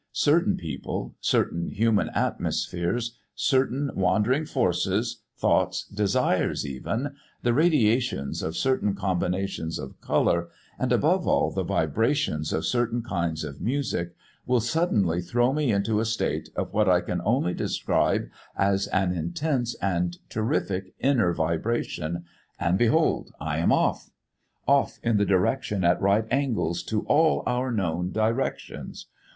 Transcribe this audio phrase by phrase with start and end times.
[0.13, 8.95] Certain people, certain human atmospheres, certain wandering forces, thoughts, desires even the radiations of certain
[8.95, 14.15] combinations of colour, and above all, the vibrations of certain kinds of music,
[14.47, 18.27] will suddenly throw me into a state of what I can only describe
[18.57, 22.23] as an intense and terrific inner vibration
[22.59, 24.09] and behold I am off!
[24.67, 29.05] Off in the direction at right angles to all our known directions!